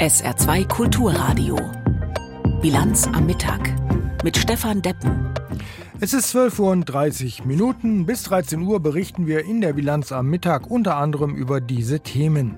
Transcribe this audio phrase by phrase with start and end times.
[0.00, 1.56] SR2 Kulturradio.
[2.60, 3.72] Bilanz am Mittag
[4.24, 5.32] mit Stefan Deppen.
[6.00, 8.04] Es ist 12.30 Uhr.
[8.04, 12.56] Bis 13 Uhr berichten wir in der Bilanz am Mittag unter anderem über diese Themen.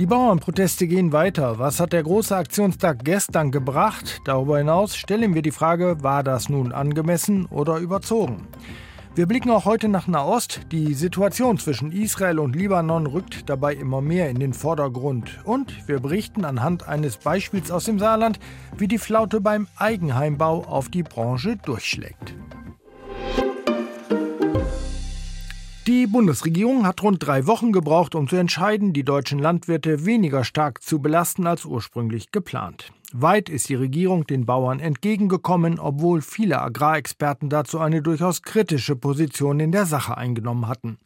[0.00, 1.58] Die Bauernproteste gehen weiter.
[1.58, 4.22] Was hat der große Aktionstag gestern gebracht?
[4.24, 8.48] Darüber hinaus stellen wir die Frage, war das nun angemessen oder überzogen?
[9.16, 10.60] Wir blicken auch heute nach Nahost.
[10.70, 15.40] Die Situation zwischen Israel und Libanon rückt dabei immer mehr in den Vordergrund.
[15.42, 18.38] Und wir berichten anhand eines Beispiels aus dem Saarland,
[18.78, 22.34] wie die Flaute beim Eigenheimbau auf die Branche durchschlägt.
[25.88, 30.82] Die Bundesregierung hat rund drei Wochen gebraucht, um zu entscheiden, die deutschen Landwirte weniger stark
[30.82, 32.92] zu belasten als ursprünglich geplant.
[33.12, 39.58] Weit ist die Regierung den Bauern entgegengekommen, obwohl viele Agrarexperten dazu eine durchaus kritische Position
[39.58, 40.98] in der Sache eingenommen hatten.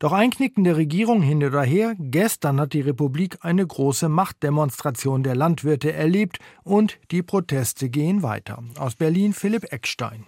[0.00, 5.36] Doch Einknicken der Regierung hin oder her, gestern hat die Republik eine große Machtdemonstration der
[5.36, 8.58] Landwirte erlebt und die Proteste gehen weiter.
[8.76, 10.26] Aus Berlin Philipp Eckstein.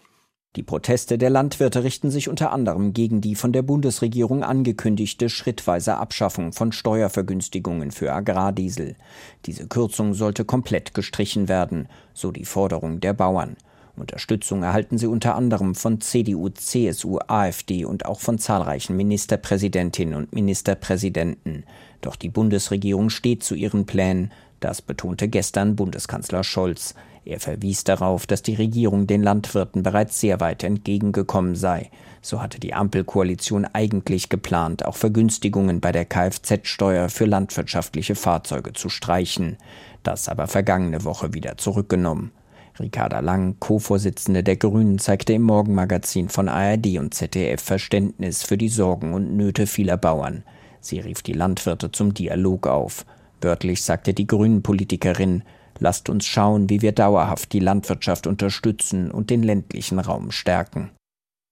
[0.57, 5.98] Die Proteste der Landwirte richten sich unter anderem gegen die von der Bundesregierung angekündigte schrittweise
[5.98, 8.97] Abschaffung von Steuervergünstigungen für Agrardiesel.
[9.45, 13.57] Diese Kürzung sollte komplett gestrichen werden, so die Forderung der Bauern.
[13.97, 20.35] Unterstützung erhalten sie unter anderem von CDU, CSU, AfD und auch von zahlreichen Ministerpräsidentinnen und
[20.35, 21.65] Ministerpräsidenten.
[22.01, 26.95] Doch die Bundesregierung steht zu ihren Plänen, das betonte gestern Bundeskanzler Scholz.
[27.27, 31.91] Er verwies darauf, dass die Regierung den Landwirten bereits sehr weit entgegengekommen sei.
[32.23, 38.89] So hatte die Ampelkoalition eigentlich geplant, auch Vergünstigungen bei der Kfz-Steuer für landwirtschaftliche Fahrzeuge zu
[38.89, 39.57] streichen.
[40.05, 42.31] Das aber vergangene Woche wieder zurückgenommen.
[42.79, 48.69] Ricarda Lang, Co-Vorsitzende der Grünen, zeigte im Morgenmagazin von ARD und ZDF Verständnis für die
[48.69, 50.45] Sorgen und Nöte vieler Bauern.
[50.81, 53.05] Sie rief die Landwirte zum Dialog auf.
[53.41, 55.43] Wörtlich sagte die Grünen-Politikerin,
[55.79, 60.91] Lasst uns schauen, wie wir dauerhaft die Landwirtschaft unterstützen und den ländlichen Raum stärken.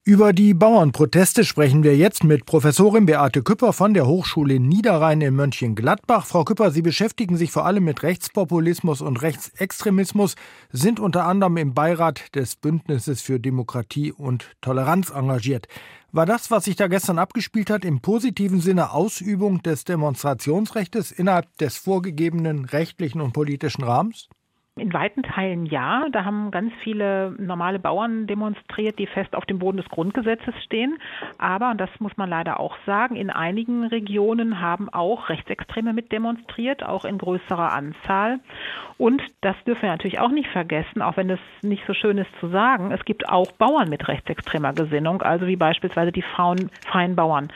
[0.06, 5.34] Über die Bauernproteste sprechen wir jetzt mit Professorin Beate Küpper von der Hochschule Niederrhein in
[5.34, 6.26] Mönchengladbach.
[6.26, 10.34] Frau Küpper, Sie beschäftigen sich vor allem mit Rechtspopulismus und Rechtsextremismus,
[10.70, 15.69] sind unter anderem im Beirat des Bündnisses für Demokratie und Toleranz engagiert.
[16.12, 21.56] War das, was sich da gestern abgespielt hat, im positiven Sinne Ausübung des Demonstrationsrechts innerhalb
[21.56, 24.28] des vorgegebenen rechtlichen und politischen Rahmens?
[24.77, 26.07] In weiten Teilen ja.
[26.11, 30.99] Da haben ganz viele normale Bauern demonstriert, die fest auf dem Boden des Grundgesetzes stehen.
[31.39, 36.11] Aber, und das muss man leider auch sagen, in einigen Regionen haben auch Rechtsextreme mit
[36.11, 38.41] demonstriert, auch in größerer Anzahl.
[38.99, 42.31] Und das dürfen wir natürlich auch nicht vergessen, auch wenn es nicht so schön ist
[42.41, 42.91] zu sagen.
[42.91, 47.49] Es gibt auch Bauern mit rechtsextremer Gesinnung, also wie beispielsweise die Frauen, freien Bauern.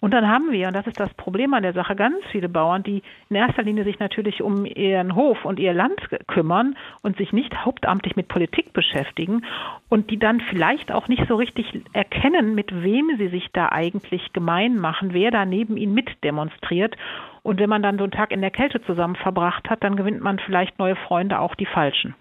[0.00, 2.82] Und dann haben wir, und das ist das Problem an der Sache, ganz viele Bauern,
[2.82, 6.65] die in erster Linie sich natürlich um ihren Hof und ihr Land kümmern
[7.02, 9.44] und sich nicht hauptamtlich mit Politik beschäftigen
[9.88, 14.32] und die dann vielleicht auch nicht so richtig erkennen, mit wem sie sich da eigentlich
[14.32, 16.96] gemein machen, wer da neben ihnen mitdemonstriert.
[17.42, 20.20] Und wenn man dann so einen Tag in der Kälte zusammen verbracht hat, dann gewinnt
[20.20, 22.14] man vielleicht neue Freunde, auch die falschen.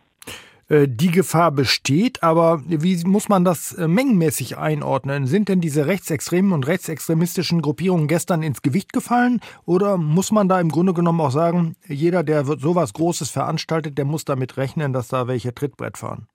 [0.68, 5.28] Äh, die Gefahr besteht, aber wie muss man das äh, mengenmäßig einordnen?
[5.28, 9.42] Sind denn diese rechtsextremen und rechtsextremistischen Gruppierungen gestern ins Gewicht gefallen?
[9.66, 14.06] Oder muss man da im Grunde genommen auch sagen, jeder, der sowas Großes veranstaltet, der
[14.06, 16.28] muss damit rechnen, dass da welche Trittbrett fahren?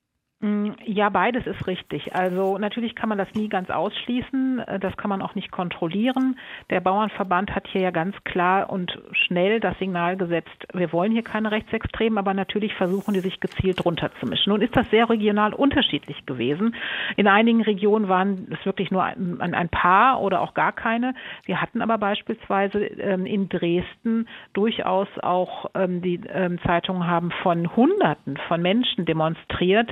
[0.42, 2.14] Mm, ja, beides ist richtig.
[2.14, 4.60] Also natürlich kann man das nie ganz ausschließen.
[4.60, 6.38] Äh, das kann man auch nicht kontrollieren.
[6.70, 11.22] Der Bauernverband hat hier ja ganz klar und schnell das Signal gesetzt, wir wollen hier
[11.22, 14.50] keine Rechtsextremen, aber natürlich versuchen die sich gezielt runterzumischen.
[14.50, 16.74] Nun ist das sehr regional unterschiedlich gewesen.
[17.16, 21.12] In einigen Regionen waren es wirklich nur ein, ein paar oder auch gar keine.
[21.44, 27.76] Wir hatten aber beispielsweise ähm, in Dresden durchaus auch ähm, die ähm, Zeitungen haben von
[27.76, 29.90] Hunderten von Menschen demonstriert,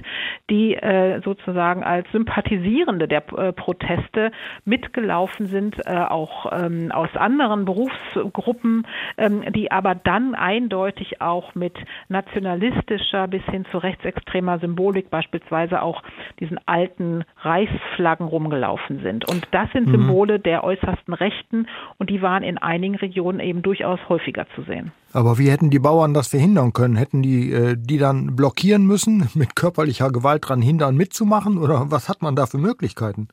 [0.50, 4.32] die äh, sozusagen als Sympathisierende der äh, Proteste
[4.64, 11.74] mitgelaufen sind, äh, auch ähm, aus anderen Berufsgruppen, ähm, die aber dann eindeutig auch mit
[12.08, 16.02] nationalistischer bis hin zu rechtsextremer Symbolik beispielsweise auch
[16.40, 19.28] diesen alten Reichsflaggen rumgelaufen sind.
[19.28, 19.92] Und das sind mhm.
[19.92, 21.66] Symbole der äußersten Rechten
[21.98, 24.92] und die waren in einigen Regionen eben durchaus häufiger zu sehen.
[25.12, 26.96] Aber wie hätten die Bauern das verhindern können?
[26.96, 31.58] Hätten die äh, die dann blockieren müssen, mit körperlicher Gewalt dran hindern, mitzumachen?
[31.58, 33.28] Oder was hat man da für Möglichkeiten?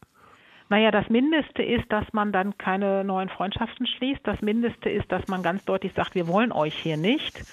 [0.69, 4.21] Naja, das Mindeste ist, dass man dann keine neuen Freundschaften schließt.
[4.23, 7.43] Das Mindeste ist, dass man ganz deutlich sagt, wir wollen euch hier nicht.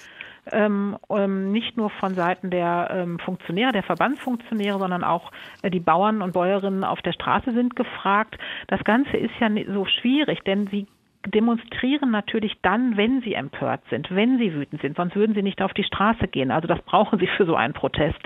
[0.51, 5.31] Ähm, ähm, nicht nur von Seiten der ähm, Funktionäre, der Verbandsfunktionäre, sondern auch
[5.61, 8.37] äh, die Bauern und Bäuerinnen auf der Straße sind gefragt.
[8.67, 10.87] Das Ganze ist ja so schwierig, denn sie
[11.27, 15.61] demonstrieren natürlich dann, wenn sie empört sind, wenn sie wütend sind, sonst würden sie nicht
[15.61, 16.51] auf die Straße gehen.
[16.51, 18.19] Also das brauchen sie für so einen Protest.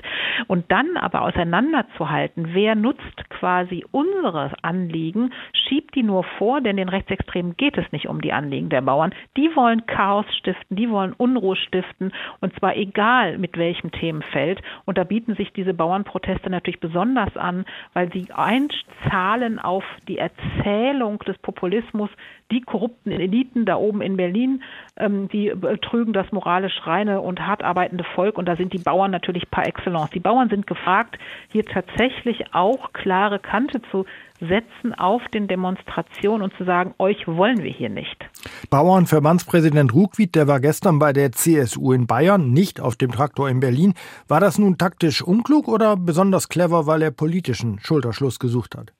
[0.47, 6.89] Und dann aber auseinanderzuhalten, wer nutzt quasi unsere Anliegen, schiebt die nur vor, denn den
[6.89, 9.13] Rechtsextremen geht es nicht um die Anliegen der Bauern.
[9.35, 14.61] Die wollen Chaos stiften, die wollen Unruhe stiften und zwar egal mit welchem Themenfeld.
[14.85, 21.19] Und da bieten sich diese Bauernproteste natürlich besonders an, weil sie einzahlen auf die Erzählung
[21.19, 22.09] des Populismus,
[22.51, 24.63] die korrupten Eliten da oben in Berlin,
[24.95, 29.11] ähm, die betrügen das moralisch reine und hart arbeitende Volk und da sind die Bauern
[29.11, 30.11] natürlich par excellence.
[30.11, 31.17] Die Bauern sind gefragt,
[31.49, 34.05] hier tatsächlich auch klare Kante zu
[34.39, 38.23] setzen auf den Demonstrationen und zu sagen, euch wollen wir hier nicht.
[38.69, 43.59] Bauernverbandspräsident Ruckwied, der war gestern bei der CSU in Bayern, nicht auf dem Traktor in
[43.59, 43.93] Berlin.
[44.27, 48.93] War das nun taktisch unklug oder besonders clever, weil er politischen Schulterschluss gesucht hat?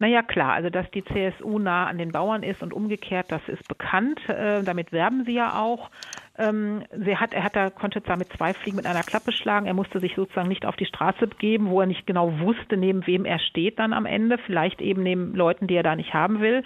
[0.00, 3.66] Naja, klar, also dass die CSU nah an den Bauern ist und umgekehrt, das ist
[3.66, 4.20] bekannt.
[4.28, 5.90] Äh, damit werben sie ja auch.
[6.38, 9.66] Ähm, sie hat, er hat da, konnte damit zwei Fliegen mit einer Klappe schlagen.
[9.66, 13.08] Er musste sich sozusagen nicht auf die Straße begeben, wo er nicht genau wusste, neben
[13.08, 14.38] wem er steht dann am Ende.
[14.38, 16.62] Vielleicht eben neben Leuten, die er da nicht haben will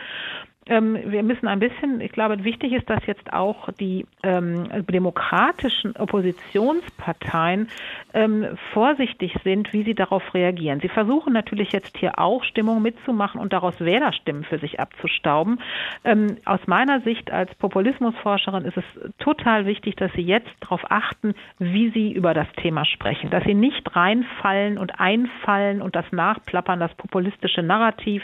[0.66, 5.96] ähm, wir müssen ein bisschen, ich glaube, wichtig ist, dass jetzt auch die ähm, demokratischen
[5.96, 7.68] Oppositionsparteien
[8.14, 10.80] ähm, vorsichtig sind, wie sie darauf reagieren.
[10.80, 15.60] Sie versuchen natürlich jetzt hier auch Stimmung mitzumachen und daraus Wählerstimmen für sich abzustauben.
[16.04, 18.84] Ähm, aus meiner Sicht als Populismusforscherin ist es
[19.18, 23.54] total wichtig, dass Sie jetzt darauf achten, wie Sie über das Thema sprechen, dass Sie
[23.54, 28.22] nicht reinfallen und einfallen und das Nachplappern, das populistische Narrativ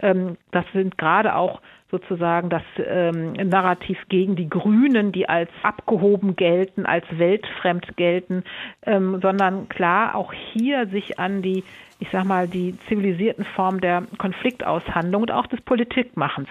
[0.00, 1.60] das sind gerade auch
[1.90, 8.44] sozusagen das ähm, Narrativ gegen die Grünen, die als abgehoben gelten, als weltfremd gelten,
[8.84, 11.64] ähm, sondern klar auch hier sich an die,
[11.98, 16.48] ich sag mal, die zivilisierten Formen der Konfliktaushandlung und auch des Politikmachens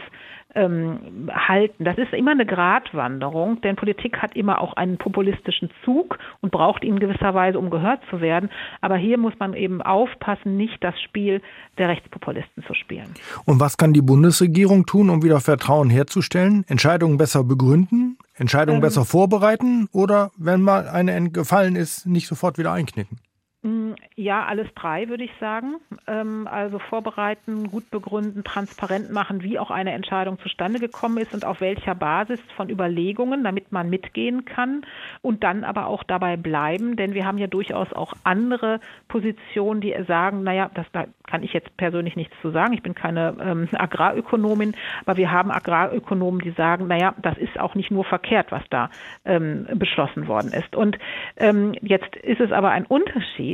[0.56, 1.84] ähm, halten.
[1.84, 6.84] Das ist immer eine Gratwanderung, denn Politik hat immer auch einen populistischen Zug und braucht
[6.84, 8.50] ihn gewisserweise, um gehört zu werden.
[8.82, 11.42] Aber hier muss man eben aufpassen, nicht das Spiel
[11.78, 13.14] der Rechtspopulisten zu spielen.
[13.46, 16.66] Und was kann die Bundesregierung tun, um wieder Vertrauen herzustellen?
[16.68, 18.18] Entscheidungen besser begründen?
[18.36, 19.88] Entscheidungen ähm, besser vorbereiten?
[19.92, 23.20] Oder, wenn mal eine entgefallen ist, nicht sofort wieder einknicken?
[23.64, 25.78] Mm, ja, alles drei würde ich sagen.
[26.06, 31.44] Ähm, also vorbereiten, gut begründen, transparent machen, wie auch eine Entscheidung zustande gekommen ist und
[31.44, 34.86] auf welcher Basis von Überlegungen, damit man mitgehen kann
[35.24, 39.96] und dann aber auch dabei bleiben, denn wir haben ja durchaus auch andere Positionen, die
[40.08, 42.74] sagen, naja, das da kann ich jetzt persönlich nichts zu sagen.
[42.74, 44.76] Ich bin keine ähm, Agrarökonomin,
[45.06, 48.90] aber wir haben Agrarökonomen, die sagen, naja, das ist auch nicht nur verkehrt, was da
[49.26, 50.76] ähm, beschlossen worden ist.
[50.76, 50.98] Und
[51.38, 53.47] ähm, jetzt ist es aber ein Unterschied,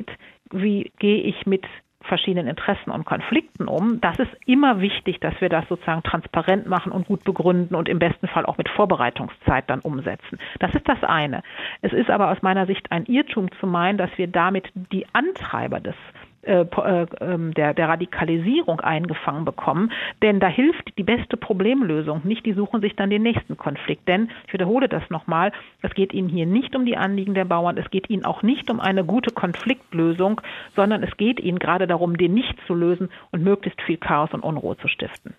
[0.51, 1.65] wie gehe ich mit
[2.03, 4.01] verschiedenen Interessen und Konflikten um.
[4.01, 7.99] Das ist immer wichtig, dass wir das sozusagen transparent machen und gut begründen und im
[7.99, 10.37] besten Fall auch mit Vorbereitungszeit dann umsetzen.
[10.59, 11.43] Das ist das eine.
[11.81, 15.79] Es ist aber aus meiner Sicht ein Irrtum zu meinen, dass wir damit die Antreiber
[15.79, 15.95] des
[16.43, 19.91] äh, äh, ähm, der, der Radikalisierung eingefangen bekommen.
[20.21, 22.45] Denn da hilft die beste Problemlösung nicht.
[22.45, 24.07] Die suchen sich dann den nächsten Konflikt.
[24.07, 25.51] Denn, ich wiederhole das nochmal,
[25.81, 28.69] es geht Ihnen hier nicht um die Anliegen der Bauern, es geht Ihnen auch nicht
[28.69, 30.41] um eine gute Konfliktlösung,
[30.75, 34.41] sondern es geht Ihnen gerade darum, den nicht zu lösen und möglichst viel Chaos und
[34.41, 35.35] Unruhe zu stiften.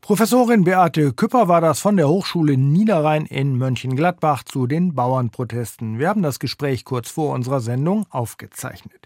[0.00, 5.98] Professorin Beate Küpper war das von der Hochschule Niederrhein in Mönchengladbach zu den Bauernprotesten.
[5.98, 9.01] Wir haben das Gespräch kurz vor unserer Sendung aufgezeichnet.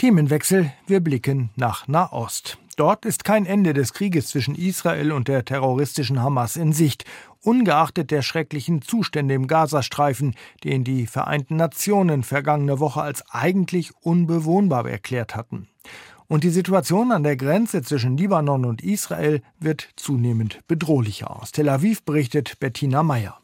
[0.00, 2.56] Themenwechsel, wir blicken nach Nahost.
[2.76, 7.04] Dort ist kein Ende des Krieges zwischen Israel und der terroristischen Hamas in Sicht,
[7.42, 14.88] ungeachtet der schrecklichen Zustände im Gazastreifen, den die Vereinten Nationen vergangene Woche als eigentlich unbewohnbar
[14.88, 15.68] erklärt hatten.
[16.28, 21.42] Und die Situation an der Grenze zwischen Libanon und Israel wird zunehmend bedrohlicher.
[21.42, 23.38] Aus Tel Aviv berichtet Bettina Meyer.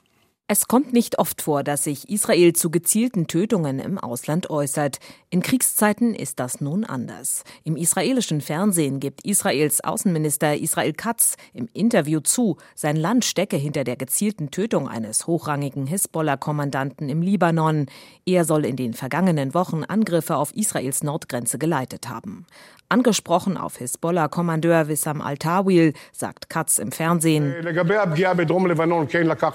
[0.48, 5.00] Es kommt nicht oft vor, dass sich Israel zu gezielten Tötungen im Ausland äußert.
[5.28, 7.42] In Kriegszeiten ist das nun anders.
[7.64, 13.82] Im israelischen Fernsehen gibt Israels Außenminister Israel Katz im Interview zu, sein Land stecke hinter
[13.82, 17.86] der gezielten Tötung eines hochrangigen Hisbollah-Kommandanten im Libanon.
[18.24, 22.46] Er soll in den vergangenen Wochen Angriffe auf Israels Nordgrenze geleitet haben.
[22.88, 27.54] Angesprochen auf Hisbollah-Kommandeur Wissam Al-Tawil, sagt Katz im Fernsehen.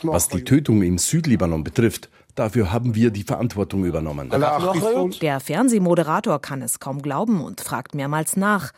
[0.03, 4.29] Was die Tötung im Südlibanon betrifft, Dafür haben wir die Verantwortung übernommen.
[4.29, 8.71] Der Fernsehmoderator kann es kaum glauben und fragt mehrmals nach.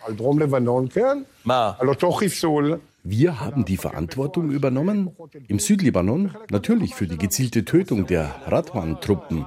[3.05, 5.11] Wir haben die Verantwortung übernommen
[5.47, 9.45] im Südlibanon, natürlich für die gezielte Tötung der Radwan-Truppen.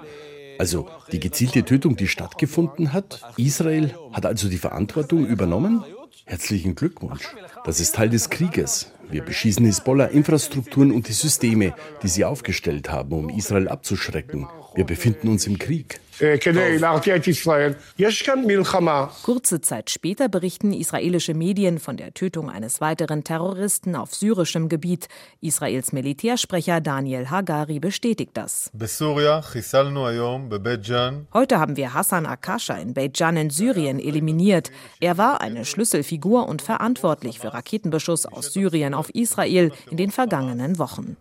[0.58, 3.22] Also die gezielte Tötung, die stattgefunden hat.
[3.36, 5.84] Israel hat also die Verantwortung übernommen.
[6.24, 7.28] Herzlichen Glückwunsch.
[7.64, 8.92] Das ist Teil des Krieges.
[9.10, 14.46] Wir beschießen Hisbollah, Infrastrukturen und die Systeme, die sie aufgestellt haben, um Israel abzuschrecken.
[14.74, 16.00] Wir befinden uns im Krieg.
[19.22, 25.08] Kurze Zeit später berichten israelische Medien von der Tötung eines weiteren Terroristen auf syrischem Gebiet.
[25.42, 28.70] Israels Militärsprecher Daniel Hagari bestätigt das.
[31.34, 34.70] Heute haben wir Hassan Akasha in Beit-Jan in Syrien eliminiert.
[35.00, 40.78] Er war eine Schlüsselfigur und verantwortlich für Raketenbeschuss aus Syrien auf Israel in den vergangenen
[40.78, 41.16] Wochen.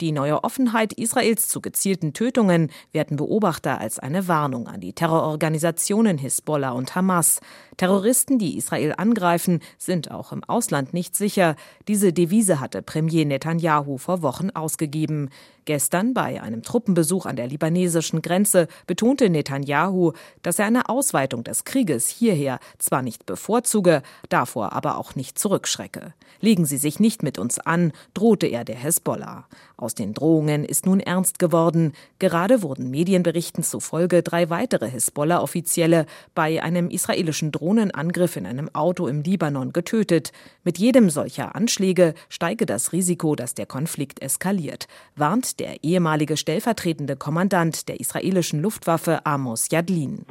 [0.00, 6.18] Die neue Offenheit Israels zu gezielten Tötungen werden Beobachter als eine Warnung an die Terrororganisationen
[6.18, 7.40] Hisbollah und Hamas.
[7.76, 11.56] Terroristen, die Israel angreifen, sind auch im Ausland nicht sicher.
[11.88, 15.30] Diese Devise hatte Premier Netanyahu vor Wochen ausgegeben.
[15.66, 21.64] Gestern bei einem Truppenbesuch an der libanesischen Grenze betonte Netanyahu, dass er eine Ausweitung des
[21.64, 26.12] Krieges hierher zwar nicht bevorzuge, davor aber auch nicht zurückschrecke.
[26.40, 29.46] Legen Sie sich nicht mit uns an, drohte er der Hezbollah.
[29.78, 31.94] Aus den Drohungen ist nun ernst geworden.
[32.18, 36.04] Gerade wurden Medienberichten zufolge drei weitere Hezbollah-Offizielle
[36.34, 40.32] bei einem israelischen Drohnenangriff in einem Auto im Libanon getötet.
[40.62, 47.16] Mit jedem solcher Anschläge steige das Risiko, dass der Konflikt eskaliert, warnt der ehemalige stellvertretende
[47.16, 50.24] Kommandant der israelischen Luftwaffe Amos Yadlin.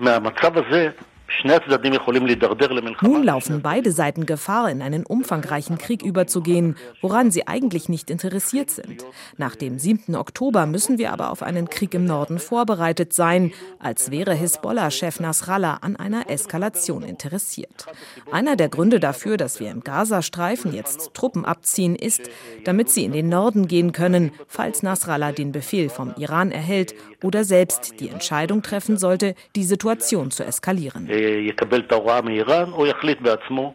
[3.01, 8.69] Nun laufen beide Seiten Gefahr, in einen umfangreichen Krieg überzugehen, woran sie eigentlich nicht interessiert
[8.69, 9.05] sind.
[9.37, 10.15] Nach dem 7.
[10.15, 15.79] Oktober müssen wir aber auf einen Krieg im Norden vorbereitet sein, als wäre Hisbollah-Chef Nasrallah
[15.81, 17.87] an einer Eskalation interessiert.
[18.31, 22.29] Einer der Gründe dafür, dass wir im Gazastreifen jetzt Truppen abziehen, ist,
[22.63, 27.43] damit sie in den Norden gehen können, falls Nasrallah den Befehl vom Iran erhält oder
[27.43, 31.07] selbst die Entscheidung treffen sollte, die Situation zu eskalieren.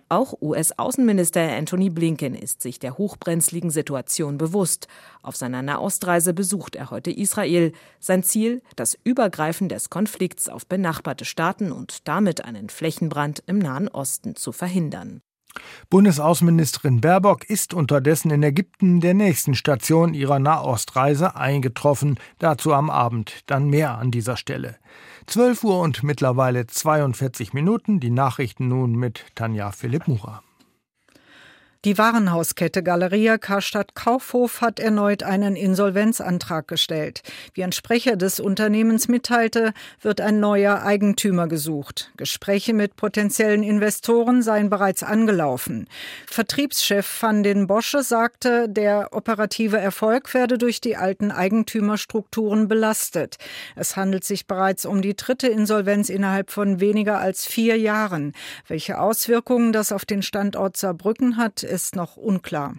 [0.09, 4.89] Auch US-Außenminister Anthony Blinken ist sich der hochbrenzligen Situation bewusst.
[5.23, 7.73] Auf seiner Nahostreise besucht er heute Israel.
[8.01, 13.89] Sein Ziel, das Übergreifen des Konflikts auf benachbarte Staaten und damit einen Flächenbrand im Nahen
[13.89, 15.23] Osten zu verhindern.
[15.91, 22.19] Bundesaußenministerin Baerbock ist unterdessen in Ägypten der nächsten Station ihrer Nahostreise eingetroffen.
[22.39, 24.77] Dazu am Abend dann mehr an dieser Stelle.
[25.27, 28.01] 12 Uhr und mittlerweile 42 Minuten.
[28.01, 30.43] Die Nachrichten nun mit Tanja Philipp Murer.
[31.85, 37.23] Die Warenhauskette Galeria Karstadt Kaufhof hat erneut einen Insolvenzantrag gestellt.
[37.55, 42.11] Wie ein Sprecher des Unternehmens mitteilte, wird ein neuer Eigentümer gesucht.
[42.17, 45.87] Gespräche mit potenziellen Investoren seien bereits angelaufen.
[46.27, 53.37] Vertriebschef van den Bosche sagte, der operative Erfolg werde durch die alten Eigentümerstrukturen belastet.
[53.77, 58.33] Es handelt sich bereits um die dritte Insolvenz innerhalb von weniger als vier Jahren.
[58.67, 62.75] Welche Auswirkungen das auf den Standort Saarbrücken hat, ist noch unklar.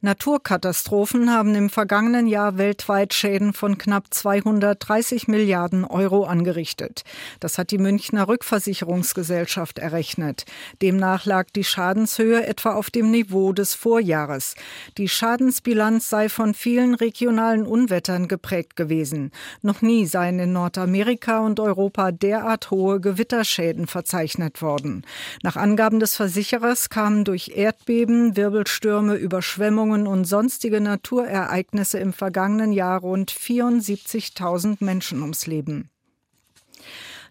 [0.00, 7.02] Naturkatastrophen haben im vergangenen Jahr weltweit Schäden von knapp 230 Milliarden Euro angerichtet.
[7.40, 10.44] Das hat die Münchner Rückversicherungsgesellschaft errechnet.
[10.82, 14.54] Demnach lag die Schadenshöhe etwa auf dem Niveau des Vorjahres.
[14.98, 19.32] Die Schadensbilanz sei von vielen regionalen Unwettern geprägt gewesen.
[19.62, 25.04] Noch nie seien in Nordamerika und Europa derart hohe Gewitterschäden verzeichnet worden.
[25.42, 32.72] Nach Angaben des Versicherers kamen durch Erdbeben, Wirbelstürme, Überschwemmungen Überschwemmungen und sonstige Naturereignisse im vergangenen
[32.72, 35.90] Jahr rund 74.000 Menschen ums Leben.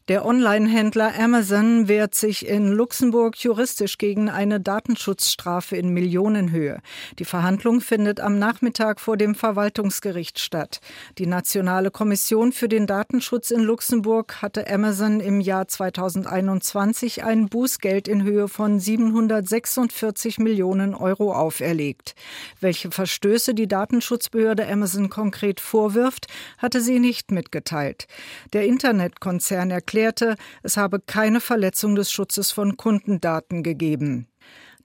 [0.08, 6.80] Der Online-Händler Amazon wehrt sich in Luxemburg juristisch gegen eine Datenschutzstrafe in Millionenhöhe.
[7.20, 10.80] Die Verhandlung findet am Nachmittag vor dem Verwaltungsgericht statt.
[11.18, 18.08] Die Nationale Kommission für den Datenschutz in Luxemburg hatte Amazon im Jahr 2021 ein Bußgeld
[18.08, 22.16] in Höhe von 746 Millionen Euro auferlegt.
[22.62, 28.08] Welche Verstöße die Datenschutzbehörde Amazon konkret vorwirft, hatte sie nicht mitgeteilt.
[28.54, 34.28] Der Internetkonzern erklärt, erklärte, es habe keine Verletzung des Schutzes von Kundendaten gegeben.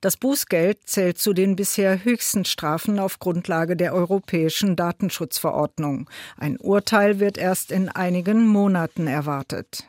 [0.01, 6.09] Das Bußgeld zählt zu den bisher höchsten Strafen auf Grundlage der Europäischen Datenschutzverordnung.
[6.37, 9.85] Ein Urteil wird erst in einigen Monaten erwartet.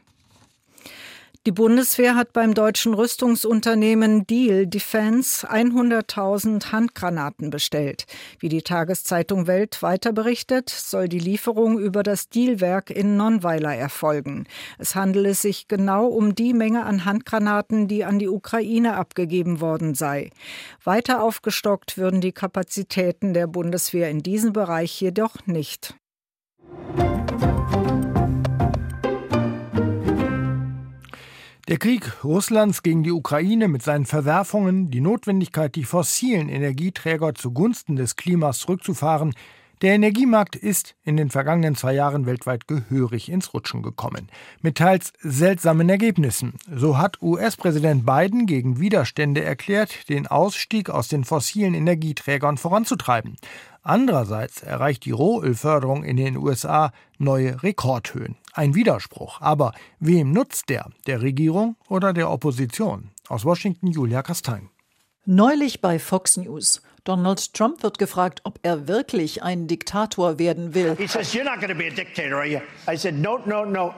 [1.46, 8.06] Die Bundeswehr hat beim deutschen Rüstungsunternehmen Deal Defense 100.000 Handgranaten bestellt.
[8.40, 14.46] Wie die Tageszeitung Welt weiter berichtet, soll die Lieferung über das Dealwerk in Nonweiler erfolgen.
[14.78, 19.96] Es handele sich genau um die Menge an Handgranaten, die an die Ukraine abgegeben worden
[19.96, 20.30] sei.
[20.86, 25.94] Weiter aufgestockt würden die Kapazitäten der Bundeswehr in diesem Bereich jedoch nicht.
[31.70, 37.96] Der Krieg Russlands gegen die Ukraine mit seinen Verwerfungen, die Notwendigkeit, die fossilen Energieträger zugunsten
[37.96, 39.34] des Klimas zurückzufahren,
[39.82, 44.30] der Energiemarkt ist in den vergangenen zwei Jahren weltweit gehörig ins Rutschen gekommen.
[44.62, 46.54] Mit teils seltsamen Ergebnissen.
[46.74, 53.38] So hat US-Präsident Biden gegen Widerstände erklärt, den Ausstieg aus den fossilen Energieträgern voranzutreiben.
[53.84, 58.38] Andererseits erreicht die Rohölförderung in den USA neue Rekordhöhen.
[58.54, 59.42] Ein Widerspruch.
[59.42, 60.90] Aber wem nutzt der?
[61.06, 63.12] Der Regierung oder der Opposition?
[63.28, 64.70] Aus Washington Julia Kastein.
[65.26, 66.82] Neulich bei Fox News.
[67.04, 70.96] Donald Trump wird gefragt, ob er wirklich ein Diktator werden will.
[70.98, 72.60] He says, You're not going to be a dictator, are you?
[72.90, 73.94] I said, No, no, no.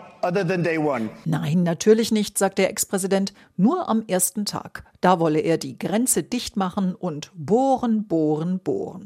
[1.25, 4.83] Nein, natürlich nicht, sagt der Ex-Präsident, nur am ersten Tag.
[5.05, 9.05] Da wolle er die Grenze dicht machen und bohren, bohren, bohren.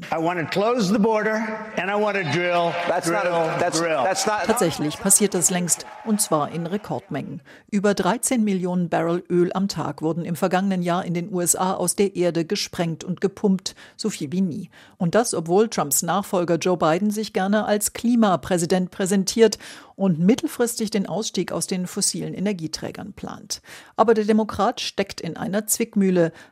[4.46, 7.42] Tatsächlich passiert das längst, und zwar in Rekordmengen.
[7.70, 11.96] Über 13 Millionen Barrel Öl am Tag wurden im vergangenen Jahr in den USA aus
[11.96, 14.70] der Erde gesprengt und gepumpt, so viel wie nie.
[14.96, 19.58] Und das, obwohl Trumps Nachfolger Joe Biden sich gerne als Klimapräsident präsentiert
[20.00, 23.60] und mittelfristig den Ausstieg aus den fossilen Energieträgern plant.
[23.96, 25.89] Aber der Demokrat steckt in einer Zwickmühle,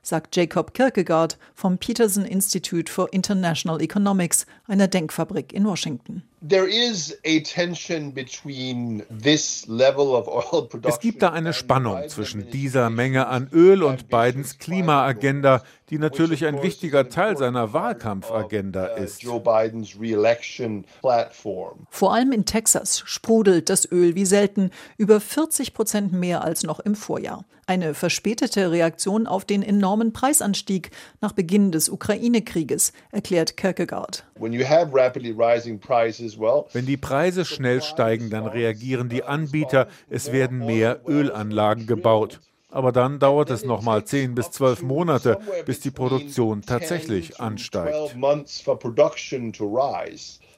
[0.02, 6.22] sagt Jacob Kierkegaard vom Peterson Institute for International Economics, einer Denkfabrik in Washington.
[10.84, 16.46] Es gibt da eine Spannung zwischen dieser Menge an Öl und Bidens Klimaagenda, die natürlich
[16.46, 19.24] ein wichtiger Teil seiner Wahlkampfagenda ist.
[21.90, 26.80] Vor allem in Texas sprudelt das Öl wie selten, über 40 Prozent mehr als noch
[26.80, 27.44] im Vorjahr.
[27.66, 30.90] Eine verspätete Reaktion auf den enormen Preisanstieg
[31.20, 34.27] nach Beginn des Ukraine-Krieges, erklärt Kierkegaard.
[36.72, 42.40] Wenn die Preise schnell steigen, dann reagieren die Anbieter, es werden mehr Ölanlagen gebaut.
[42.70, 48.14] Aber dann dauert es nochmal 10 bis 12 Monate, bis die Produktion tatsächlich ansteigt.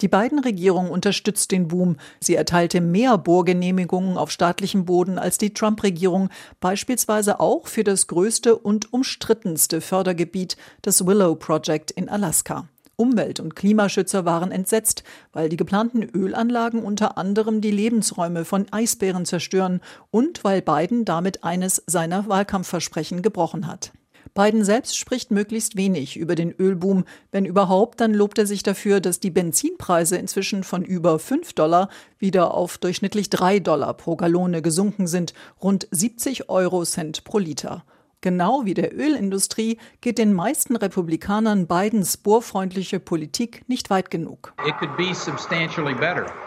[0.00, 1.98] Die beiden Regierungen unterstützt den Boom.
[2.18, 8.56] Sie erteilte mehr Bohrgenehmigungen auf staatlichem Boden als die Trump-Regierung, beispielsweise auch für das größte
[8.56, 12.66] und umstrittenste Fördergebiet, das Willow Project in Alaska.
[13.00, 19.24] Umwelt- und Klimaschützer waren entsetzt, weil die geplanten Ölanlagen unter anderem die Lebensräume von Eisbären
[19.24, 23.92] zerstören und weil Biden damit eines seiner Wahlkampfversprechen gebrochen hat.
[24.34, 27.04] Biden selbst spricht möglichst wenig über den Ölboom.
[27.32, 31.88] Wenn überhaupt, dann lobt er sich dafür, dass die Benzinpreise inzwischen von über 5 Dollar
[32.18, 35.32] wieder auf durchschnittlich 3 Dollar pro Gallone gesunken sind,
[35.62, 37.82] rund 70 Euro Cent pro Liter.
[38.22, 44.52] Genau wie der Ölindustrie geht den meisten Republikanern Bidens bohrfreundliche Politik nicht weit genug.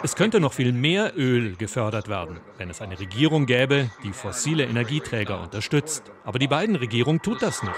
[0.04, 4.66] Es könnte noch viel mehr Öl gefördert werden, wenn es eine Regierung gäbe, die fossile
[4.66, 6.12] Energieträger unterstützt.
[6.24, 7.74] Aber die Biden-Regierung tut das nicht.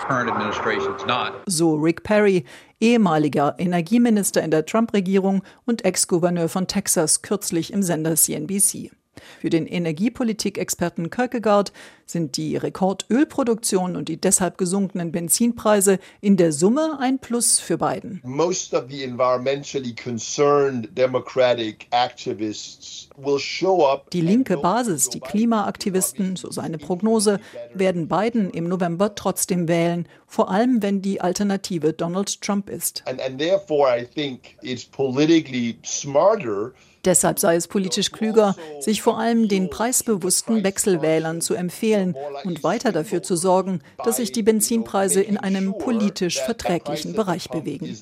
[1.45, 2.43] So Rick Perry,
[2.81, 8.91] ehemaliger Energieminister in der Trump-Regierung und Ex-Gouverneur von Texas, kürzlich im Sender CNBC.
[9.41, 11.71] Für den Energiepolitik-Experten Kierkegaard
[12.05, 18.21] sind die Rekordölproduktion und die deshalb gesunkenen Benzinpreise in der Summe ein Plus für Biden.
[18.23, 24.09] Most of the environmentally concerned democratic activists will show up.
[24.11, 27.39] Die linke Basis, die Klimaaktivisten, so seine Prognose,
[27.73, 33.03] werden Biden im November trotzdem wählen, vor allem wenn die Alternative Donald Trump ist.
[33.07, 36.73] And, and therefore I think it's politically smarter
[37.05, 42.91] Deshalb sei es politisch klüger, sich vor allem den preisbewussten Wechselwählern zu empfehlen und weiter
[42.91, 47.95] dafür zu sorgen, dass sich die Benzinpreise in einem politisch verträglichen Bereich bewegen.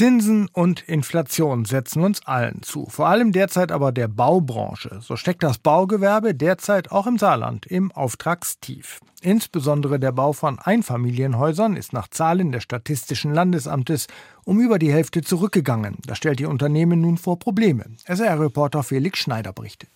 [0.00, 5.00] Zinsen und Inflation setzen uns allen zu, vor allem derzeit aber der Baubranche.
[5.02, 9.00] So steckt das Baugewerbe derzeit auch im Saarland im Auftragstief.
[9.20, 14.06] Insbesondere der Bau von Einfamilienhäusern ist nach Zahlen des Statistischen Landesamtes
[14.46, 15.98] um über die Hälfte zurückgegangen.
[16.06, 17.84] Das stellt die Unternehmen nun vor Probleme.
[18.06, 19.90] SR-Reporter Felix Schneider berichtet.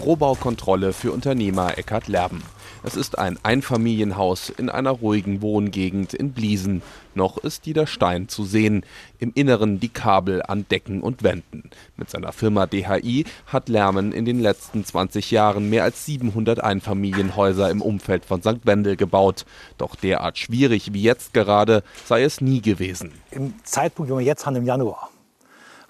[0.00, 2.42] Rohbaukontrolle für Unternehmer Eckhard Lerben.
[2.82, 6.80] Es ist ein Einfamilienhaus in einer ruhigen Wohngegend in Bliesen.
[7.14, 8.86] Noch ist jeder Stein zu sehen,
[9.18, 11.70] im Inneren die Kabel an Decken und Wänden.
[11.98, 17.70] Mit seiner Firma DHI hat Lärmen in den letzten 20 Jahren mehr als 700 Einfamilienhäuser
[17.70, 18.64] im Umfeld von St.
[18.64, 19.44] Wendel gebaut.
[19.76, 23.12] Doch derart schwierig wie jetzt gerade sei es nie gewesen.
[23.30, 25.10] Im Zeitpunkt, wo wir jetzt haben, im Januar,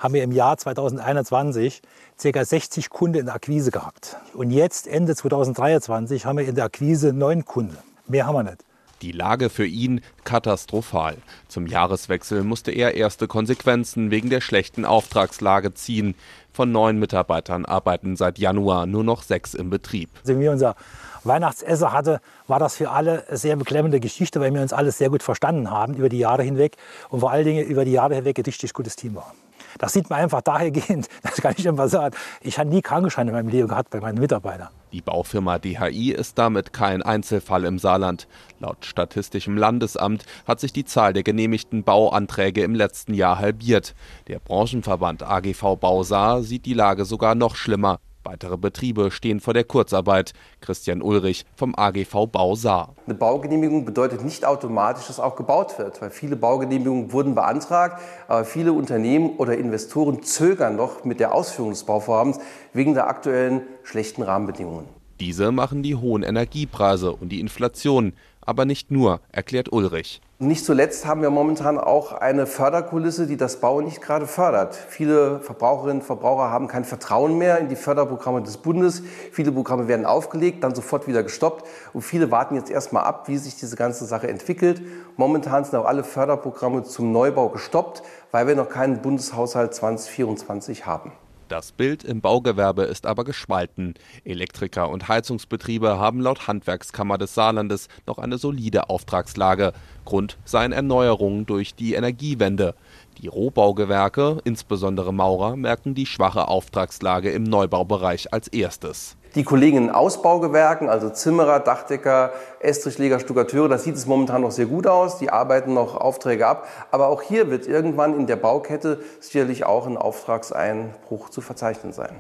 [0.00, 1.82] haben wir im Jahr 2021
[2.22, 2.44] ca.
[2.44, 4.16] 60 Kunden in der Akquise gehabt.
[4.34, 7.78] Und jetzt, Ende 2023, haben wir in der Akquise neun Kunden.
[8.06, 8.64] Mehr haben wir nicht.
[9.02, 11.16] Die Lage für ihn katastrophal.
[11.48, 16.14] Zum Jahreswechsel musste er erste Konsequenzen wegen der schlechten Auftragslage ziehen.
[16.52, 20.10] Von neun Mitarbeitern arbeiten seit Januar nur noch sechs im Betrieb.
[20.20, 20.76] Also wir unser
[21.24, 25.08] Weihnachtsesser hatte, war das für alle eine sehr beklemmende Geschichte, weil wir uns alles sehr
[25.08, 26.76] gut verstanden haben über die Jahre hinweg
[27.08, 29.36] und vor allen Dingen über die Jahre hinweg ein richtig gutes Team waren.
[29.80, 32.14] Das sieht man einfach dahergehend, das kann ich einfach sagen.
[32.42, 34.68] Ich habe nie Krankenscheine in meinem Leben gehabt bei meinen Mitarbeitern.
[34.92, 38.28] Die Baufirma DHI ist damit kein Einzelfall im Saarland.
[38.58, 43.94] Laut Statistischem Landesamt hat sich die Zahl der genehmigten Bauanträge im letzten Jahr halbiert.
[44.28, 48.00] Der Branchenverband AGV Bausaar sieht die Lage sogar noch schlimmer.
[48.22, 50.32] Weitere Betriebe stehen vor der Kurzarbeit.
[50.60, 52.94] Christian Ulrich vom AGV Bau Saar.
[53.06, 58.44] Eine Baugenehmigung bedeutet nicht automatisch, dass auch gebaut wird, weil viele Baugenehmigungen wurden beantragt, aber
[58.44, 62.38] viele Unternehmen oder Investoren zögern noch mit der Ausführung des Bauvorhabens
[62.74, 64.86] wegen der aktuellen schlechten Rahmenbedingungen.
[65.18, 70.20] Diese machen die hohen Energiepreise und die Inflation, aber nicht nur, erklärt Ulrich.
[70.42, 74.74] Nicht zuletzt haben wir momentan auch eine Förderkulisse, die das Bauen nicht gerade fördert.
[74.74, 79.02] Viele Verbraucherinnen und Verbraucher haben kein Vertrauen mehr in die Förderprogramme des Bundes.
[79.32, 81.68] Viele Programme werden aufgelegt, dann sofort wieder gestoppt.
[81.92, 84.80] Und viele warten jetzt erstmal ab, wie sich diese ganze Sache entwickelt.
[85.18, 91.12] Momentan sind auch alle Förderprogramme zum Neubau gestoppt, weil wir noch keinen Bundeshaushalt 2024 haben.
[91.50, 93.94] Das Bild im Baugewerbe ist aber gespalten.
[94.22, 99.72] Elektriker und Heizungsbetriebe haben laut Handwerkskammer des Saarlandes noch eine solide Auftragslage.
[100.04, 102.76] Grund seien Erneuerungen durch die Energiewende.
[103.18, 109.16] Die Rohbaugewerke, insbesondere Maurer, merken die schwache Auftragslage im Neubaubereich als erstes.
[109.36, 114.66] Die Kollegen in Ausbaugewerken, also Zimmerer, Dachdecker, Estrichleger, Stuckateure, da sieht es momentan noch sehr
[114.66, 115.18] gut aus.
[115.18, 116.66] Die arbeiten noch Aufträge ab.
[116.90, 122.16] Aber auch hier wird irgendwann in der Baukette sicherlich auch ein Auftragseinbruch zu verzeichnen sein.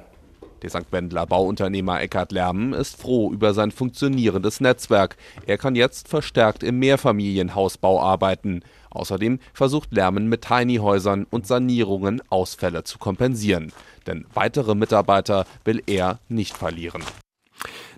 [0.62, 0.90] Der St.
[0.90, 5.16] Wendler Bauunternehmer Eckhard Lermen ist froh über sein funktionierendes Netzwerk.
[5.46, 8.62] Er kann jetzt verstärkt im Mehrfamilienhausbau arbeiten.
[8.90, 13.72] Außerdem versucht Lermen mit Tiny-Häusern und Sanierungen Ausfälle zu kompensieren.
[14.06, 17.02] Denn weitere Mitarbeiter will er nicht verlieren.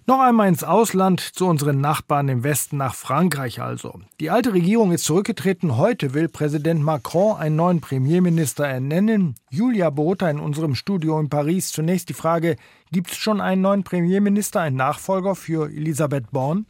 [0.04, 4.00] Noch einmal ins Ausland, zu unseren Nachbarn im Westen, nach Frankreich also.
[4.18, 5.76] Die alte Regierung ist zurückgetreten.
[5.76, 9.36] Heute will Präsident Macron einen neuen Premierminister ernennen.
[9.48, 11.70] Julia Bota in unserem Studio in Paris.
[11.70, 12.56] Zunächst die Frage,
[12.90, 16.66] gibt es schon einen neuen Premierminister, einen Nachfolger für Elisabeth Born?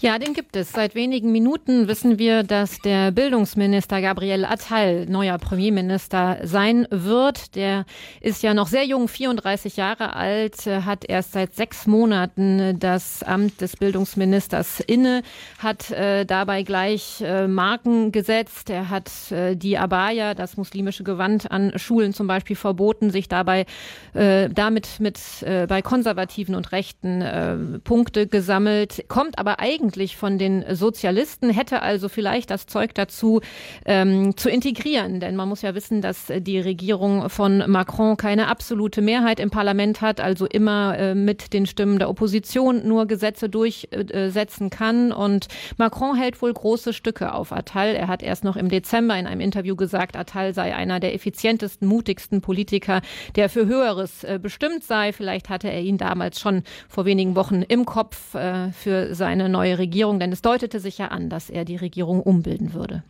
[0.00, 0.72] Ja, den gibt es.
[0.72, 7.56] Seit wenigen Minuten wissen wir, dass der Bildungsminister Gabriel Attal neuer Premierminister sein wird.
[7.56, 7.84] Der
[8.20, 13.60] ist ja noch sehr jung, 34 Jahre alt, hat erst seit sechs Monaten das Amt
[13.60, 15.22] des Bildungsministers inne,
[15.58, 18.70] hat äh, dabei gleich äh, Marken gesetzt.
[18.70, 23.66] Er hat äh, die Abaya, das muslimische Gewand an Schulen zum Beispiel verboten, sich dabei
[24.14, 30.16] äh, damit mit äh, bei Konservativen und Rechten äh, Punkte gesammelt, kommt aber eigentlich eigentlich
[30.16, 33.40] von den Sozialisten, hätte also vielleicht das Zeug dazu
[33.84, 35.20] ähm, zu integrieren.
[35.20, 40.00] Denn man muss ja wissen, dass die Regierung von Macron keine absolute Mehrheit im Parlament
[40.00, 45.12] hat, also immer äh, mit den Stimmen der Opposition nur Gesetze durchsetzen kann.
[45.12, 47.94] Und Macron hält wohl große Stücke auf Attal.
[47.94, 51.86] Er hat erst noch im Dezember in einem Interview gesagt, Attal sei einer der effizientesten,
[51.86, 53.02] mutigsten Politiker,
[53.36, 55.12] der für Höheres äh, bestimmt sei.
[55.12, 59.78] Vielleicht hatte er ihn damals schon vor wenigen Wochen im Kopf äh, für seine neue
[59.78, 60.20] Regierung?
[60.20, 63.02] Denn es deutete sich ja an, dass er die Regierung umbilden würde.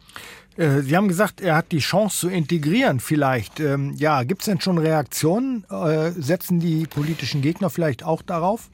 [0.57, 3.61] Äh, Sie haben gesagt, er hat die Chance zu integrieren vielleicht.
[3.61, 5.65] Ähm, ja, gibt es denn schon Reaktionen?
[5.71, 8.71] Äh, setzen die politischen Gegner vielleicht auch darauf?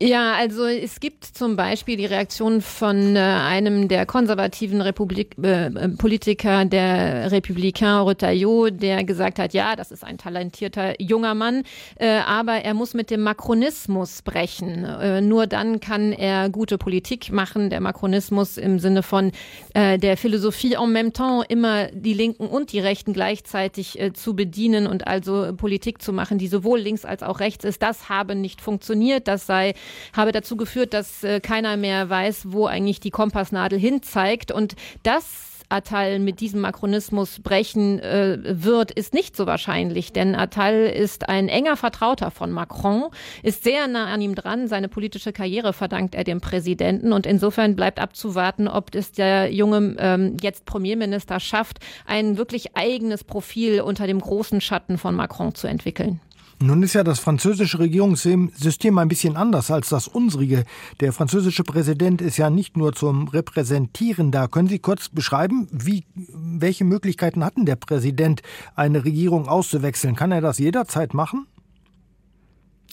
[0.00, 5.66] Ja, also es gibt zum Beispiel die Reaktion von äh, einem der konservativen Republik äh,
[5.66, 11.64] äh Politiker, der Republikaner Retailleau, der gesagt hat, ja, das ist ein talentierter junger Mann,
[11.96, 14.84] äh, aber er muss mit dem Makronismus brechen.
[14.84, 17.70] Äh, nur dann kann er gute Politik machen.
[17.70, 19.32] Der Makronismus im Sinne von
[19.74, 24.86] äh, der Philosophie en même temps immer die Linken und die Rechten gleichzeitig zu bedienen
[24.86, 27.82] und also Politik zu machen, die sowohl links als auch rechts ist.
[27.82, 29.26] Das habe nicht funktioniert.
[29.26, 29.74] Das sei,
[30.12, 34.52] habe dazu geführt, dass äh, keiner mehr weiß, wo eigentlich die Kompassnadel hinzeigt.
[34.52, 40.86] Und das Attal mit diesem Makronismus brechen äh, wird, ist nicht so wahrscheinlich, denn Attal
[40.86, 43.08] ist ein enger Vertrauter von Macron,
[43.42, 44.68] ist sehr nah an ihm dran.
[44.68, 49.96] Seine politische Karriere verdankt er dem Präsidenten und insofern bleibt abzuwarten, ob es der junge
[49.98, 55.66] ähm, jetzt Premierminister schafft, ein wirklich eigenes Profil unter dem großen Schatten von Macron zu
[55.66, 56.20] entwickeln.
[56.60, 60.64] Nun ist ja das französische Regierungssystem ein bisschen anders als das unsrige.
[60.98, 64.48] Der französische Präsident ist ja nicht nur zum Repräsentieren da.
[64.48, 68.42] Können Sie kurz beschreiben, wie, welche Möglichkeiten hat denn der Präsident,
[68.74, 70.16] eine Regierung auszuwechseln?
[70.16, 71.46] Kann er das jederzeit machen?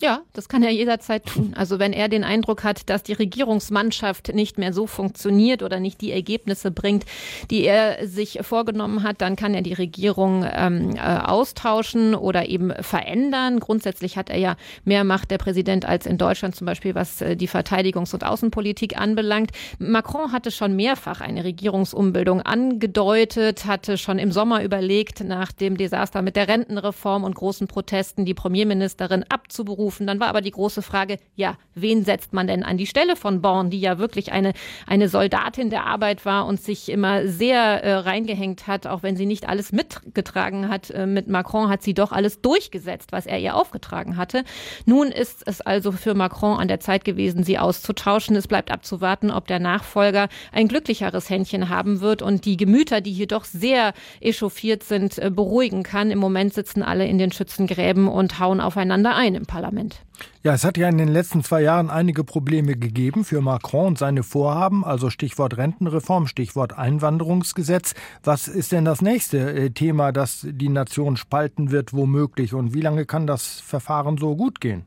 [0.02, 1.54] Ja, das kann er jederzeit tun.
[1.56, 6.02] Also wenn er den Eindruck hat, dass die Regierungsmannschaft nicht mehr so funktioniert oder nicht
[6.02, 7.06] die Ergebnisse bringt,
[7.50, 12.74] die er sich vorgenommen hat, dann kann er die Regierung ähm, äh, austauschen oder eben
[12.82, 13.62] verändern.
[13.62, 17.38] Grundsätzlich hat er ja mehr Macht, der Präsident, als in Deutschland zum Beispiel, was äh,
[17.38, 19.52] die Verteidigungs- und Außenpolitik anbelangt.
[19.80, 26.22] Macron hatte schon mehrfach eine Regierungsumbildung angedeutet, hatte schon im Sommer überlegt, nach dem Desaster
[26.22, 30.08] mit der Rentenreform und großen Protesten die Premierministerin abzuberufen berufen.
[30.08, 33.42] Dann war aber die große Frage, ja, wen setzt man denn an die Stelle von
[33.42, 34.54] Born, die ja wirklich eine,
[34.88, 39.28] eine Soldatin der Arbeit war und sich immer sehr äh, reingehängt hat, auch wenn sie
[39.28, 40.90] nicht alles mitgetragen hat.
[40.90, 44.44] Äh, mit Macron hat sie doch alles durchgesetzt, was er ihr aufgetragen hatte.
[44.86, 48.36] Nun ist es also für Macron an der Zeit gewesen, sie auszutauschen.
[48.36, 53.12] Es bleibt abzuwarten, ob der Nachfolger ein glücklicheres Händchen haben wird und die Gemüter, die
[53.12, 56.10] hier doch sehr echauffiert sind, äh, beruhigen kann.
[56.10, 59.75] Im Moment sitzen alle in den Schützengräben und hauen aufeinander ein im Parlament.
[59.76, 60.06] Parlament.
[60.44, 63.98] Ja, es hat ja in den letzten zwei Jahren einige Probleme gegeben für Macron und
[63.98, 67.94] seine Vorhaben, also Stichwort Rentenreform, Stichwort Einwanderungsgesetz.
[68.24, 72.54] Was ist denn das nächste äh, Thema, das die Nation spalten wird, womöglich?
[72.54, 74.86] Und wie lange kann das Verfahren so gut gehen?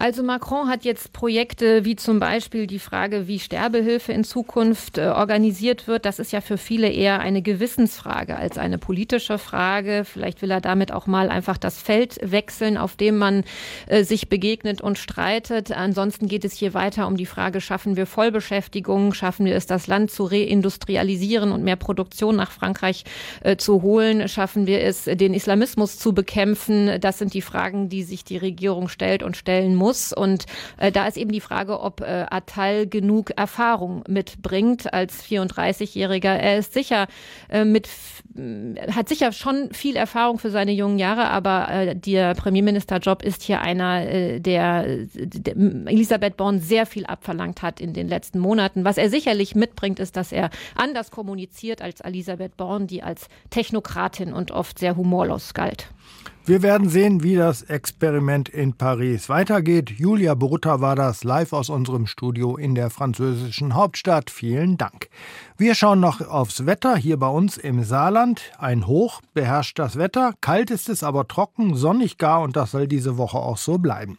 [0.00, 5.08] Also Macron hat jetzt Projekte wie zum Beispiel die Frage, wie Sterbehilfe in Zukunft äh,
[5.08, 6.06] organisiert wird.
[6.06, 10.06] Das ist ja für viele eher eine Gewissensfrage als eine politische Frage.
[10.10, 13.44] Vielleicht will er damit auch mal einfach das Feld wechseln, auf dem man
[13.88, 15.70] äh, sich begegnet und streitet.
[15.70, 19.86] Ansonsten geht es hier weiter um die Frage, schaffen wir Vollbeschäftigung, schaffen wir es, das
[19.86, 23.04] Land zu reindustrialisieren und mehr Produktion nach Frankreich
[23.42, 26.98] äh, zu holen, schaffen wir es, den Islamismus zu bekämpfen.
[27.02, 30.12] Das sind die Fragen, die sich die Regierung stellt und stellen muss muss.
[30.12, 30.46] Und
[30.78, 36.32] äh, da ist eben die Frage, ob äh, Attal genug Erfahrung mitbringt als 34-Jähriger.
[36.32, 37.08] Er ist sicher
[37.48, 37.88] äh, mit
[38.94, 43.60] hat sicher schon viel Erfahrung für seine jungen Jahre, aber äh, der Premierministerjob ist hier
[43.60, 48.84] einer, äh, der, der Elisabeth Born sehr viel abverlangt hat in den letzten Monaten.
[48.84, 54.32] Was er sicherlich mitbringt, ist, dass er anders kommuniziert als Elisabeth Born, die als Technokratin
[54.32, 55.88] und oft sehr humorlos galt.
[56.46, 59.90] Wir werden sehen, wie das Experiment in Paris weitergeht.
[59.90, 64.30] Julia Brutta war das live aus unserem Studio in der französischen Hauptstadt.
[64.30, 65.10] Vielen Dank.
[65.60, 68.40] Wir schauen noch aufs Wetter hier bei uns im Saarland.
[68.56, 70.32] Ein Hoch beherrscht das Wetter.
[70.40, 74.16] Kalt ist es, aber trocken, sonnig gar und das soll diese Woche auch so bleiben.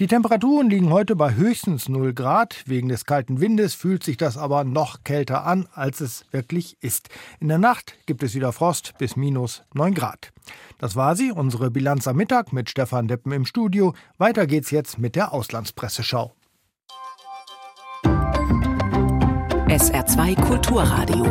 [0.00, 2.62] Die Temperaturen liegen heute bei höchstens 0 Grad.
[2.66, 7.08] Wegen des kalten Windes fühlt sich das aber noch kälter an, als es wirklich ist.
[7.40, 10.30] In der Nacht gibt es wieder Frost bis minus 9 Grad.
[10.76, 13.94] Das war sie, unsere Bilanz am Mittag mit Stefan Deppen im Studio.
[14.18, 16.34] Weiter geht's jetzt mit der Auslandspresseschau.
[19.72, 21.24] SR2 Kulturradio.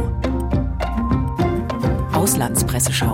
[2.12, 3.13] Auslandspresseschau.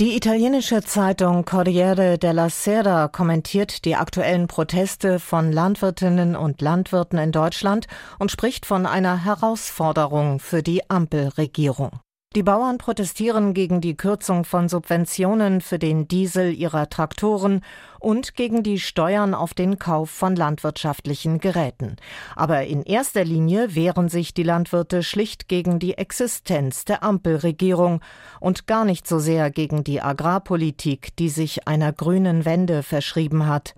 [0.00, 7.30] Die italienische Zeitung Corriere della Sera kommentiert die aktuellen Proteste von Landwirtinnen und Landwirten in
[7.30, 11.90] Deutschland und spricht von einer Herausforderung für die Ampelregierung.
[12.36, 17.62] Die Bauern protestieren gegen die Kürzung von Subventionen für den Diesel ihrer Traktoren
[18.00, 21.96] und gegen die Steuern auf den Kauf von landwirtschaftlichen Geräten.
[22.36, 28.02] Aber in erster Linie wehren sich die Landwirte schlicht gegen die Existenz der Ampelregierung
[28.40, 33.74] und gar nicht so sehr gegen die Agrarpolitik, die sich einer grünen Wende verschrieben hat.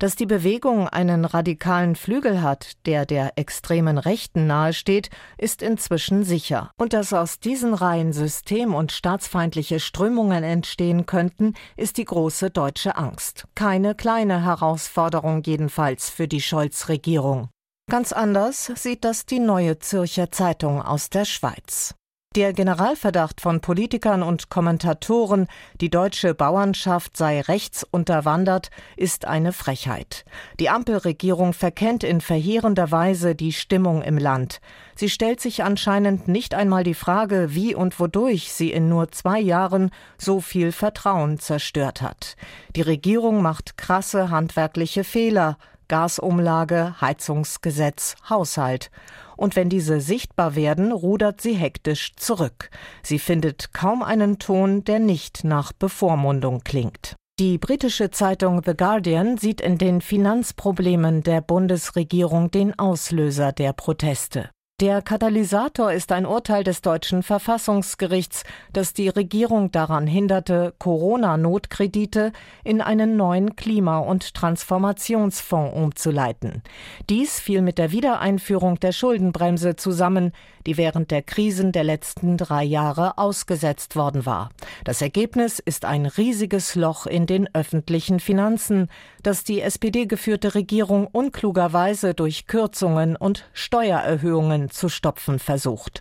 [0.00, 6.70] Dass die Bewegung einen radikalen Flügel hat, der der extremen Rechten nahesteht, ist inzwischen sicher.
[6.78, 12.96] Und dass aus diesen Reihen system- und staatsfeindliche Strömungen entstehen könnten, ist die große deutsche
[12.96, 13.44] Angst.
[13.54, 17.50] Keine kleine Herausforderung jedenfalls für die Scholz-Regierung.
[17.90, 21.94] Ganz anders sieht das die neue Zürcher Zeitung aus der Schweiz.
[22.36, 25.48] Der Generalverdacht von Politikern und Kommentatoren,
[25.80, 30.24] die deutsche Bauernschaft sei rechts unterwandert, ist eine Frechheit.
[30.60, 34.60] Die Ampelregierung verkennt in verheerender Weise die Stimmung im Land.
[34.94, 39.40] Sie stellt sich anscheinend nicht einmal die Frage, wie und wodurch sie in nur zwei
[39.40, 42.36] Jahren so viel Vertrauen zerstört hat.
[42.76, 48.92] Die Regierung macht krasse handwerkliche Fehler, Gasumlage, Heizungsgesetz, Haushalt.
[49.40, 52.68] Und wenn diese sichtbar werden, rudert sie hektisch zurück.
[53.02, 57.16] Sie findet kaum einen Ton, der nicht nach Bevormundung klingt.
[57.38, 64.50] Die britische Zeitung The Guardian sieht in den Finanzproblemen der Bundesregierung den Auslöser der Proteste.
[64.80, 72.32] Der Katalysator ist ein Urteil des deutschen Verfassungsgerichts, das die Regierung daran hinderte, Corona-Notkredite
[72.64, 76.62] in einen neuen Klima- und Transformationsfonds umzuleiten.
[77.10, 80.32] Dies fiel mit der Wiedereinführung der Schuldenbremse zusammen,
[80.66, 84.50] die während der Krisen der letzten drei Jahre ausgesetzt worden war.
[84.84, 88.88] Das Ergebnis ist ein riesiges Loch in den öffentlichen Finanzen,
[89.22, 96.00] das die SPD-geführte Regierung unklugerweise durch Kürzungen und Steuererhöhungen zu stopfen versucht.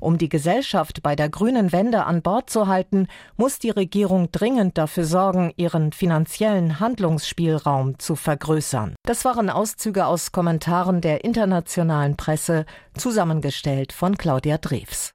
[0.00, 4.78] Um die Gesellschaft bei der grünen Wende an Bord zu halten, muss die Regierung dringend
[4.78, 8.94] dafür sorgen, ihren finanziellen Handlungsspielraum zu vergrößern.
[9.04, 12.66] Das waren Auszüge aus Kommentaren der internationalen Presse,
[12.98, 15.06] zusammengestellt von Claudia Drews.